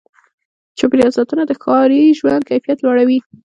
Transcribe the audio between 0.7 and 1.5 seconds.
د چاپېریال ساتنه